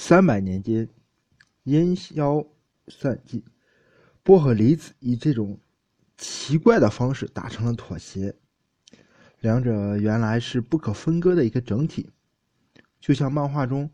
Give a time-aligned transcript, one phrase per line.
[0.00, 0.88] 三百年间，
[1.64, 2.46] 烟消
[2.86, 3.42] 散尽，
[4.22, 5.58] 波和离子以这种
[6.16, 8.32] 奇怪的方式达成了妥协。
[9.40, 12.08] 两者原来是不可分割的一个整体，
[13.00, 13.90] 就像漫画中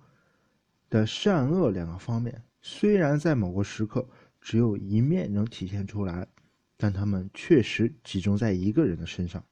[0.91, 4.07] 的善恶两个方面，虽然在某个时刻
[4.43, 6.29] 只有一面能体现出来，
[6.77, 9.43] 但他们确实集中在一个人的身上。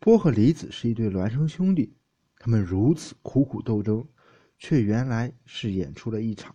[0.00, 1.94] 波和离子是一对孪生兄弟，
[2.40, 4.04] 他们如此苦苦斗争，
[4.60, 6.54] 却原来是演出了一场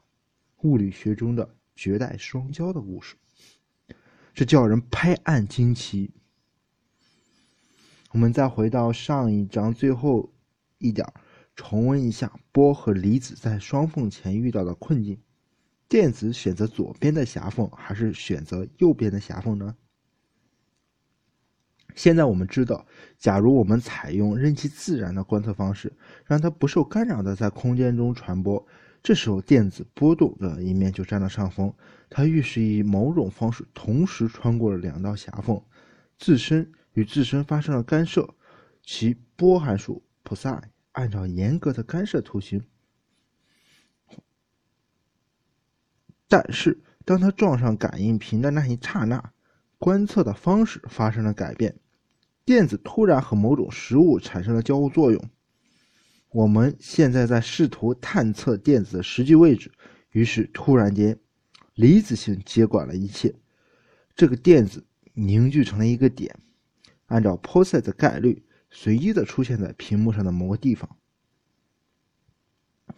[0.61, 3.15] 物理学中的绝代双骄的故事，
[4.33, 6.13] 这叫人拍案惊奇。
[8.11, 10.31] 我们再回到上一章最后
[10.77, 11.05] 一点，
[11.55, 15.19] 重温一下波和离子在双缝前遇到的困境：
[15.89, 19.75] 电子选择左边的狭缝，还是选择右边的狭缝呢？
[21.95, 22.85] 现在我们知道，
[23.17, 25.91] 假如我们采用任其自然的观测方式，
[26.25, 28.67] 让它不受干扰的在空间中传播，
[29.01, 31.73] 这时候电子波动的一面就占了上风。
[32.09, 35.59] 它预示以某种方式同时穿过了两道狭缝，
[36.19, 36.71] 自身。
[36.95, 38.35] 与自身发生了干涉，
[38.81, 40.61] 其波函数 psi
[40.93, 42.63] 按照严格的干涉图形，
[46.29, 49.33] 但是当它撞上感应屏的那一刹那，
[49.77, 51.75] 观测的方式发生了改变，
[52.45, 55.29] 电子突然和某种实物产生了交互作用。
[56.29, 59.71] 我们现在在试图探测电子的实际位置，
[60.11, 61.17] 于是突然间，
[61.73, 63.33] 离子性接管了一切，
[64.15, 66.37] 这个电子凝聚成了一个点。
[67.07, 70.89] 按照 psi 的概率，随机的出现在屏幕上的某个地方。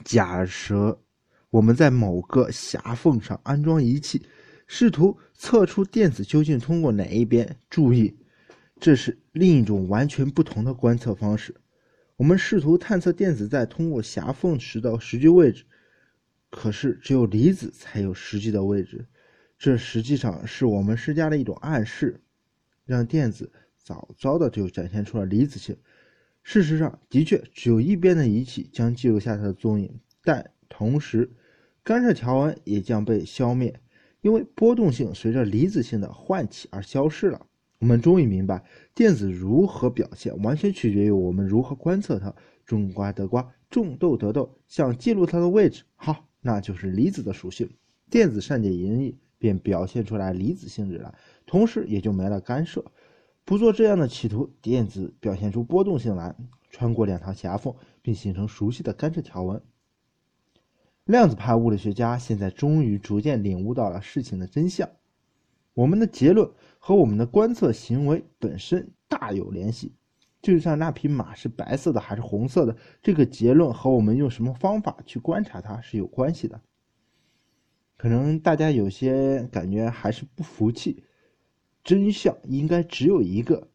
[0.03, 1.01] 假设
[1.49, 4.25] 我们在某个狭缝上安装仪器，
[4.65, 7.57] 试图测出电子究竟通过哪一边。
[7.69, 8.17] 注意，
[8.79, 11.55] 这是另一种完全不同的观测方式。
[12.15, 15.65] 我们试图探测电子在通过狭缝时的实际位置，
[16.49, 19.05] 可是只有离子才有实际的位置。
[19.57, 22.21] 这实际上是我们施加的一种暗示，
[22.85, 23.51] 让电子。
[23.77, 25.73] 早早的就展现出了离子性。
[26.43, 31.31] 事实上，的确只有一边的仪器将记录下它的踪影，但同时，
[31.85, 33.79] 干涉条纹也将被消灭，
[34.19, 37.47] 因为波动性随着离子性的唤起而消失了。
[37.79, 38.63] 我们终于明白，
[38.95, 42.33] 电子如何表现，完全取决于我们如何观测它。
[42.65, 47.69] 种瓜得瓜，种豆得豆，想记录它的位置，好，那就是离子的属性。
[48.09, 51.13] 电子善解人意，便表现出来离子性质来，
[51.45, 52.83] 同时也就没了干涉。
[53.45, 56.35] 不做这样的企图，电子表现出波动性来，
[56.69, 59.61] 穿过两条狭缝，并形成熟悉的干涉条纹。
[61.05, 64.89] 量子派物理学家现在终于逐渐领悟到了事情的真相。
[65.77, 66.49] 我们的结论
[66.79, 69.93] 和我们的观测行为本身大有联系。
[70.41, 76.59] 就像那匹马是白色的还是红色的，这个结论和我们用什么方法去观察它是有关系的。
[77.95, 81.03] 可能大家有些感觉还是不服气。
[81.83, 83.67] 真相应该只有一个，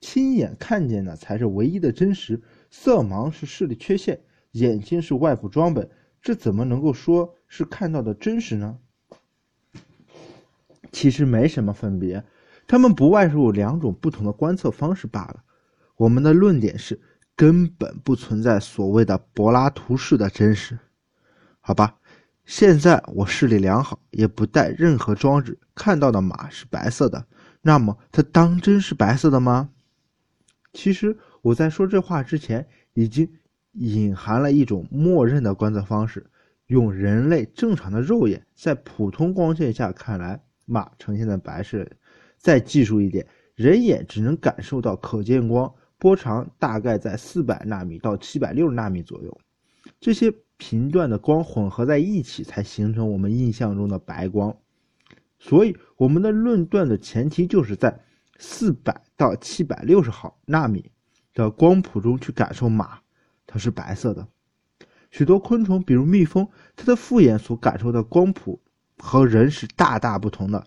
[0.00, 2.40] 亲眼看见的才是唯一的真实。
[2.70, 4.20] 色盲是视力缺陷，
[4.52, 5.90] 眼睛是外部装本，
[6.22, 8.78] 这怎么能够说是看到的真实呢？
[10.94, 12.24] 其实没什么分别，
[12.68, 15.42] 它们不外乎两种不同的观测方式罢了。
[15.96, 17.00] 我们的论点是，
[17.34, 20.78] 根本不存在所谓的柏拉图式的真实，
[21.60, 21.96] 好吧？
[22.44, 27.26] 现在我视力良好，也不带任何装置，看到的马是白色的。
[27.60, 29.70] 那么它当真是白色的吗？
[30.72, 33.28] 其实我在说这话之前，已经
[33.72, 36.30] 隐含了一种默认的观测方式：
[36.66, 41.90] 用人类正常的肉眼，在普通光线下看来，马呈现的白是。
[42.36, 49.40] 再技术一点，人眼只能感受到可见光，波长大概在四百纳米到七百六十纳米左右。
[49.98, 54.54] 这些频段的光混合在一起，才形成我们印象中的白光。
[55.38, 57.98] 所以，我们的论断的前提就是在
[58.38, 60.90] 四百到七百六十毫纳米
[61.32, 62.98] 的光谱中去感受马，
[63.46, 64.28] 它是白色的。
[65.10, 66.46] 许多昆虫，比如蜜蜂，
[66.76, 68.60] 它的复眼所感受的光谱
[68.98, 70.66] 和人是大大不同的。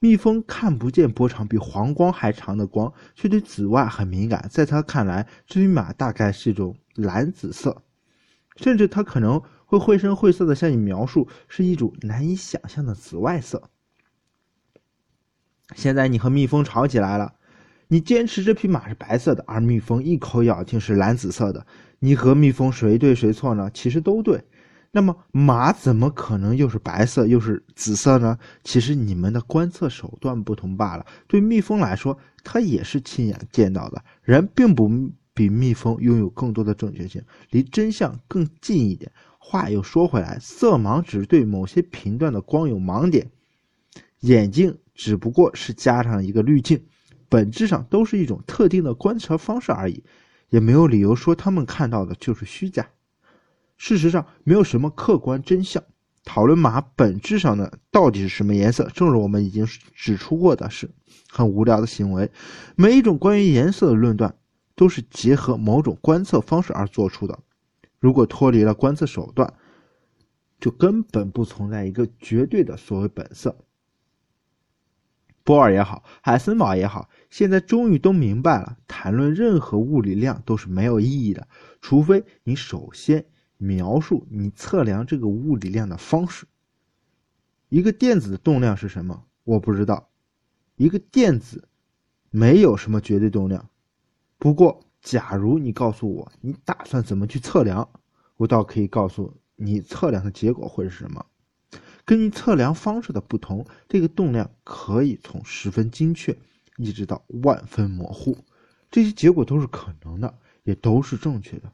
[0.00, 4.46] 蜜蜂看不见波长比黄光还长的光，却对紫外很敏感。
[4.48, 7.82] 在它看来，这匹马大概是一种蓝紫色，
[8.56, 13.70] 甚至它可能会绘声绘色的向你描述是一种难以想象的紫外色。
[15.74, 17.34] 现在你和蜜蜂吵起来了，
[17.88, 21.66] 你坚持这匹马是白色的，而蜜蜂一口咬定是蓝紫色的。
[21.98, 23.68] 你和蜜蜂谁对谁错呢？
[23.74, 24.44] 其实都对。
[24.90, 28.38] 那么马怎么可能又是白色又是紫色呢？
[28.64, 31.04] 其实你们的观测手段不同罢了。
[31.26, 34.02] 对蜜蜂来说，它也是亲眼见到的。
[34.22, 34.90] 人并不
[35.34, 39.12] 比蜜蜂拥有更多的正确性，离真相更近一点。
[39.38, 43.30] 话又说回来，色盲只是对某些频段的光有盲点，
[44.20, 46.82] 眼镜只不过是加上一个滤镜，
[47.28, 50.02] 本质上都是一种特定的观察方式而已，
[50.48, 52.88] 也没有理由说他们看到的就是虚假。
[53.78, 55.82] 事实上，没有什么客观真相。
[56.24, 60.90] 讨论马本质上呢到底是什么颜色，正如我们已经指出过的是
[61.30, 62.30] 很无聊的行为。
[62.76, 64.36] 每一种关于颜色的论断，
[64.74, 67.38] 都是结合某种观测方式而做出的。
[67.98, 69.54] 如果脱离了观测手段，
[70.60, 73.56] 就根本不存在一个绝对的所谓本色。
[75.44, 81.48] 波尔也好，海森堡也好，现在终于都明白了，谈论任何物理量都是没有意义的，
[81.80, 83.24] 除非你首先
[83.58, 86.46] 描述你测量这个物理量的方式。
[87.68, 89.24] 一个电子的动量是什么？
[89.44, 90.08] 我不知道。
[90.76, 91.68] 一个电子
[92.30, 93.68] 没有什么绝对动量。
[94.38, 97.90] 不过，假如你告诉我你打算怎么去测量，
[98.36, 101.26] 我倒可以告诉你测量的结果会是什么。
[102.04, 106.38] 根据测量方式的不同，这个动量可以从十分精确
[106.76, 108.38] 一直到万分模糊，
[108.90, 111.72] 这些结果都是可能的，也都是正确的。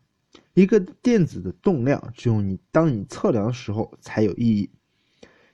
[0.54, 4.70] 一个电子的动量只有你当你测量的时候才有意义。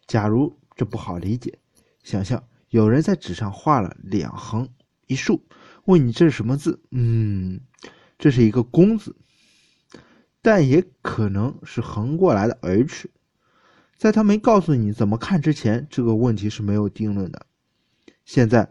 [0.07, 1.59] 假如这不好理解，
[2.03, 4.69] 想象有人在纸上画了两横
[5.07, 5.43] 一竖，
[5.87, 6.83] 问你这是什么字？
[6.91, 7.61] 嗯，
[8.19, 9.17] 这是一个工字，
[10.43, 13.11] 但也可能是横过来的 H。
[13.97, 17.47] 在他没告诉你怎么看之前，这个问题是没有定论的。
[18.25, 18.71] 现在，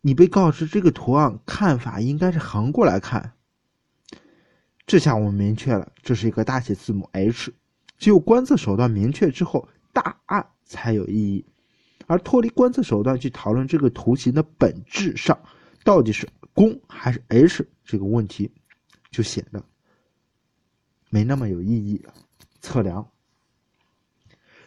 [0.00, 3.34] 你被告知这个图案看法应该是横过来看，
[4.86, 7.52] 这下我们明确了，这是一个大写字母 H。
[7.98, 11.44] 只有观测手段明确之后，答案才有意义。
[12.08, 15.38] 而脱离观测手段去讨论这个图形的本质上
[15.84, 18.50] 到底是公还是 H 这个问题，
[19.10, 19.64] 就显得
[21.10, 22.12] 没那么有意义了。
[22.60, 23.08] 测量。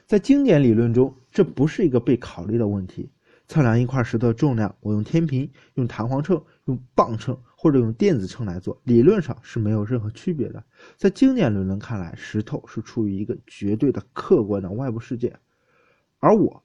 [0.07, 3.11] 在经典理论中，这不是一个被考虑的问题。
[3.47, 10.63] 测量一块石头重量，我用天平、用弹簧秤、用磅秤或者用电子秤来做，理论上是没有任何区别的。
[10.97, 15.35] 在经典理论看来，石头是处于一个绝对的客观的外部世界，
[16.19, 16.63] 而我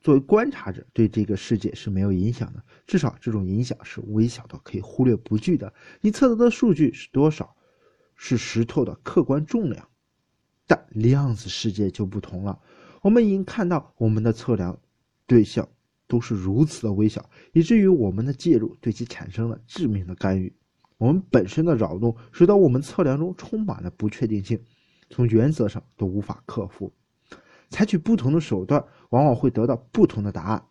[0.00, 5.74] 作为观察者对这个世界是没有影响的，至少这种影响是微小到可以忽略不计的。
[6.00, 7.56] 你测得的数据是多少？
[8.14, 9.88] 是石头的客观重量，
[10.68, 12.60] 但量子世界就不同了。
[13.02, 14.78] 我们已经看到，我们的测量
[15.26, 15.68] 对象
[16.08, 20.54] 都是如此的微小，以至于我们的介入对其产生了致命的干预。
[20.98, 24.58] 我们本身的扰动使得我们测量中充满了不确定性，
[25.10, 26.92] 从原则上都无法克服。
[27.68, 30.64] 采取不同的手段，往往会得到不同的答案。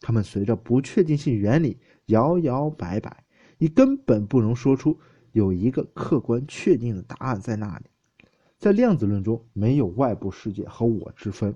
[0.00, 3.24] 它们随着不确定性原理摇摇摆摆，
[3.58, 4.98] 你根本不能说出
[5.32, 7.86] 有一个客观确定的答案在那里。
[8.58, 11.54] 在量子论中，没有外部世界和我之分。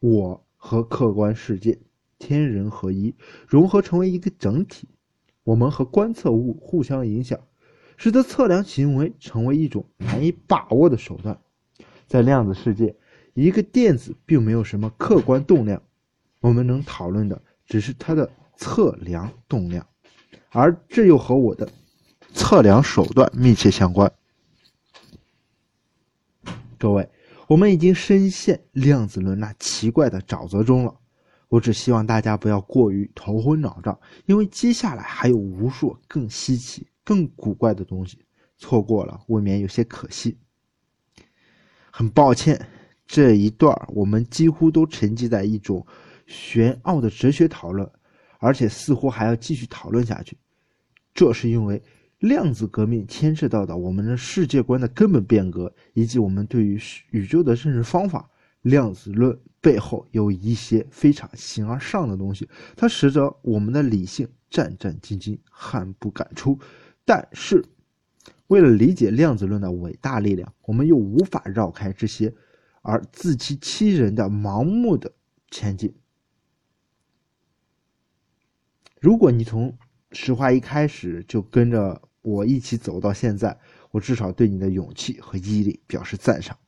[0.00, 1.78] 我和客观世界
[2.18, 3.14] 天人合一，
[3.46, 4.88] 融合成为一个整体。
[5.44, 7.38] 我们和观测物互相影响，
[7.96, 11.38] 使得测量行为成为一种难以把握的手段。
[12.06, 12.96] 在量子世界，
[13.34, 15.82] 一个电子并没有什么客观动量，
[16.40, 19.86] 我们能讨论的只是它的测量动量，
[20.50, 21.68] 而这又和我的
[22.32, 24.12] 测量手段密切相关。
[26.78, 27.08] 各位。
[27.48, 30.96] 我们已经深陷量子论那奇怪的沼泽中了。
[31.48, 38.18] 我只希望大家不要过于头昏脑胀，因为接下来还有无数更稀奇、更古怪的东西，
[38.58, 40.36] 错过了未免有些可惜。
[41.90, 42.60] 很抱歉，
[43.06, 45.86] 这一段我们几乎都沉浸在一种
[46.26, 47.90] 玄奥的哲学讨论，
[48.38, 50.36] 而且似乎还要继续讨论下去。
[51.14, 51.82] 这是因为。
[52.20, 58.26] 量子革命牵涉到的我们的世界观的根本变革，以及我们对于宇宙的认识方法。
[58.62, 66.58] 量子论背后有一些非常形而上的东西，它使得我们的理性战战兢兢、汗不敢出。
[67.04, 67.64] 但是，
[68.46, 72.34] 为了理解量子论的伟大力量，我们又无法绕开这些
[72.82, 75.12] 而自欺欺人的盲目的
[75.50, 75.94] 前进。
[79.00, 79.76] 如果你从
[80.12, 82.02] 实话一开始就跟着。
[82.26, 83.56] 我一起走到现在，
[83.92, 86.58] 我至少对你的勇气和毅力表示赞赏，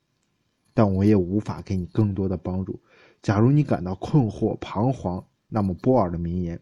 [0.79, 2.81] 但我也无法给你更多的帮助。
[3.21, 6.61] 假如你感到困惑、彷徨，那么波尔的名言：“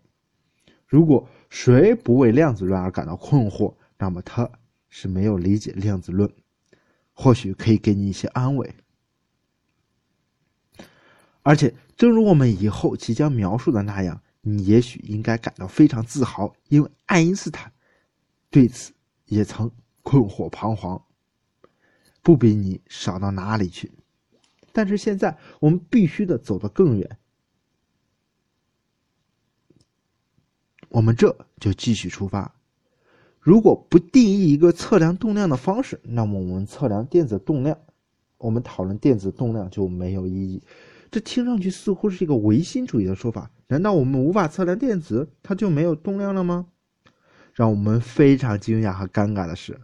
[0.89, 4.51] 如果谁不为量子论而感到困惑，那么他
[4.89, 6.33] 是没有理解量子论。”
[7.13, 8.75] 或许可以给你一些安慰。
[11.43, 17.71] 而且，正如我们以后即将描述的那样，你也许应该感到非常自豪，因为爱因斯坦。
[18.49, 18.95] 对此
[19.27, 19.71] 也曾
[20.03, 21.03] 困惑彷徨，
[22.23, 23.93] 不比你少到哪里去。
[24.77, 27.19] 但是现在我们必须得走得更远。
[30.91, 32.55] 我们这就继续出发。
[33.41, 37.79] 如果不定义一个测量动量的方式，那么我们测量电子动量，
[38.37, 40.63] 我们讨论电子动量就没有意义。
[41.11, 43.51] 这听上去似乎是一个唯心主义的说法。
[43.69, 46.67] 难道我们无法测量电子，它就没有动量了吗？
[47.55, 49.81] 让我们非常惊讶和尴尬的是，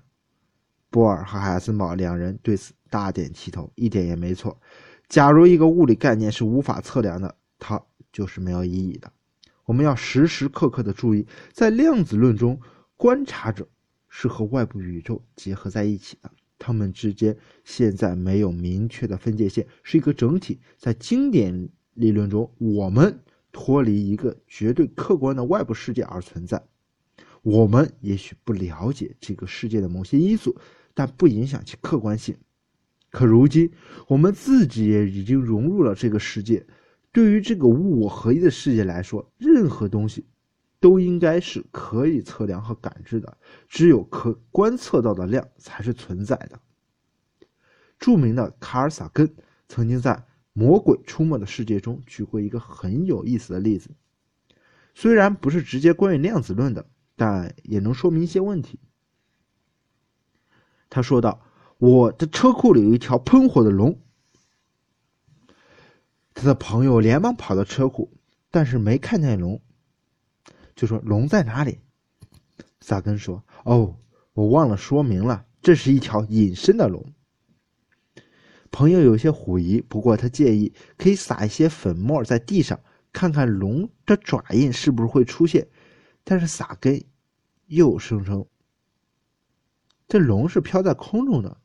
[0.92, 4.60] 波尔和海森堡两人对此大点齐头，一点也没错。
[5.08, 7.82] 假如一个物理概念是无法测量的，它
[8.12, 9.10] 就是没有意义的。
[9.64, 12.60] 我们要时时刻刻的注意，在量子论中，
[12.96, 13.66] 观察者
[14.08, 16.30] 是和外部宇宙结合在一起的。
[16.58, 20.60] 它们之间现在没有明确的分界线，是一个整体。
[20.76, 23.18] 在经典理论中，我们
[23.50, 26.62] 脱离一个绝对客观的外部世界而存在。
[27.42, 30.56] 我们也许不了解这个世界的某些因素，
[30.94, 32.36] 但不影响其客观性。
[33.10, 33.70] 可如今，
[34.08, 36.66] 我们自己也已经融入了这个世界。
[37.12, 40.26] 对于这个物我合一的世界来说，任何东西。
[40.80, 46.58] 都应该是可以测量和感知的，只有可观测到的量才是存在的。
[48.00, 49.32] 著名的卡尔萨根
[49.68, 50.10] 曾经在
[50.52, 53.90] 《魔鬼出没的世界》中举过一个很有意思的例子，
[54.92, 56.84] 虽然不是直接关于量子论的，
[57.14, 58.80] 但也能说明一些问题。
[60.94, 61.40] 他说道
[61.80, 63.98] ：“我的车库里有一条喷火的龙。”
[66.34, 68.12] 他的朋友连忙跑到车库，
[68.50, 69.58] 但是没看见龙。
[70.76, 71.78] 就说龙在哪里？
[72.82, 73.96] 萨根说：“哦，
[74.34, 77.02] 我忘了说明了，这是一条隐身的龙。”
[78.70, 82.78] 朋友有些狐疑，不过他建议可以撒一些粉末在地上，
[83.14, 85.66] 看看龙的爪印是不是会出现。
[86.22, 87.02] 但是萨根
[87.64, 88.46] 又声称，
[90.12, 91.56] 这龙是飘在空中的。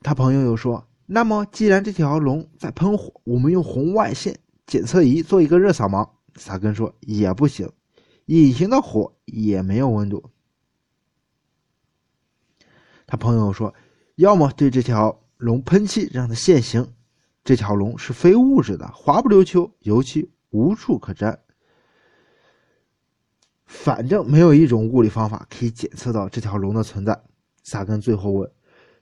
[0.00, 7.70] 他朋友又说：“那么，既然这条龙在喷火，我们用红外线。”检测仪做一个热扫盲，萨根说也不行，
[8.26, 10.28] 隐形的火也没有温度。
[13.06, 13.72] 他朋友说，
[14.16, 16.92] 要么对这条龙喷气让它现形，
[17.44, 21.43] 这条龙是非物质的，滑不溜秋，油漆无处可沾。
[23.66, 27.22] 反正没有一种物理方法可以检测到这条龙的存在。
[27.62, 28.50] 萨根最后问。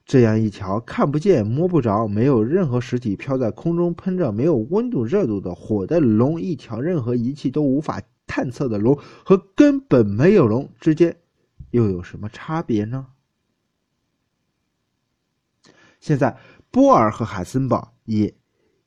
[0.05, 11.17] 这样一条看不见、摸不着、没有任何实体、飘在空中、喷着没有温度、热度的火的龙，一条任何仪器都无法探测的龙，和根本没有龙之间
[11.71, 13.07] 又有什么差别呢？
[16.01, 16.37] 现在，
[16.73, 18.35] 波尔和海森堡也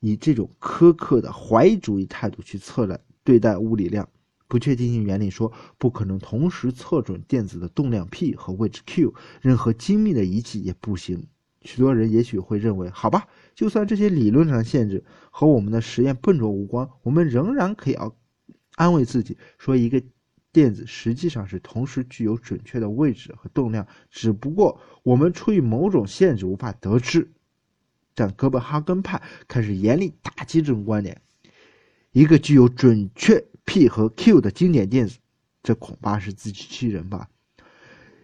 [0.00, 4.06] 以这种苛刻的怀疑主义态度去测量对待物理量。
[4.48, 11.26] 不确定性原理说不可能同时测准电子的动量 p 和位置 q，任何精密的仪器也不行。
[11.62, 18.16] 许多人也许会认为，好吧，就算这些理论上限制和我们的实验笨拙无关，我们仍然可以要
[18.76, 20.00] 安慰自己说，一个
[20.52, 27.32] 电子实际上是同时具有准确的位置和动量，只不过我们出于某种限制无法得知。
[28.14, 31.20] 但哥本哈根派开始严厉打击这种观点，
[32.12, 33.44] 一个具有准确。
[33.66, 35.18] P 和 Q 的经典电子，
[35.62, 37.28] 这恐怕是自欺欺人吧？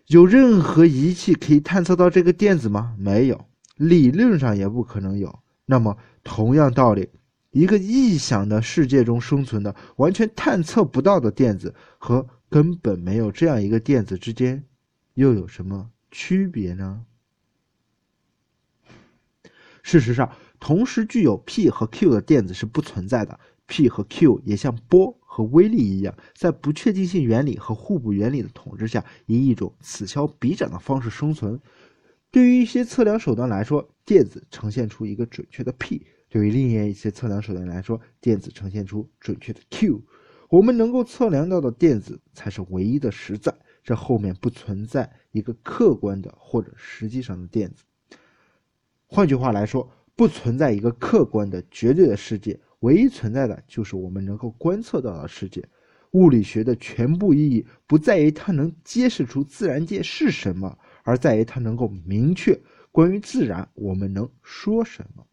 [0.06, 2.94] 有任何仪器可以探测到这个电子吗？
[2.99, 3.46] 没有，
[3.76, 5.40] 理论上也不可能有。
[5.66, 7.11] 那么，同样道理，
[7.50, 14.64] 一个臆想的世界中生存的、完全探测不到的电子和根本没有这样一个电子之间，
[15.14, 17.04] 又有什么区别呢？
[19.82, 20.30] 事实上，
[20.61, 23.40] 同时具有 P 和 Q 的电子是不存在的。
[23.66, 31.58] P 和 Q 也像波和微粒一样，在不确定性原理和互补原理的统治下，以一种此消彼长的方式生存。
[32.30, 40.02] 对于一些测量手段来说，电子呈现出一个准确的 P；对于另一些测量手段来说，电子呈现出准确的 Q。
[40.50, 47.84] 我们能够测量到的电子才是唯一的实在，这后面不存在一个客观的或者实际上的电子。
[49.06, 52.60] 换句话来说，不存在一个客观的绝对的世界。
[52.82, 55.64] 唯一存在的就是我们能够观测到的世界。
[56.12, 62.60] 物理学的全部意义不在于它能揭示出自然界是什么，而在于它能够明确
[62.90, 65.24] 关于自然我们能说什么。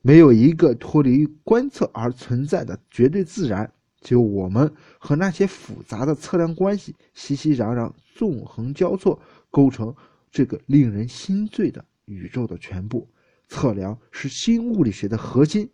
[0.00, 3.68] 没有一个脱离观测而存在的绝对自然，
[4.00, 9.20] 只有我们和那些复杂的测量关系熙熙攘攘、纵横交错，
[9.50, 9.92] 构成
[10.30, 13.08] 这个令人心醉的宇宙的全部。
[13.48, 15.68] 测量是新物理学的核心。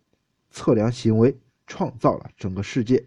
[0.49, 1.37] 测量行为
[1.67, 3.05] 创造了整个世界。